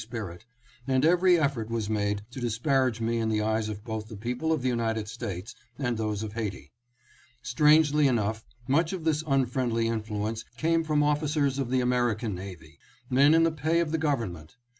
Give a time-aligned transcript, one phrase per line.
[0.01, 0.07] 725
[0.41, 4.17] spirit, and every effort was made to disparage me in the eyes of both the
[4.17, 6.71] people of the United States and those of Haiti.
[7.43, 12.79] Strangely enough, much of this unfriendly influence came from officers of the American navy;
[13.11, 14.55] men in the pay of the government.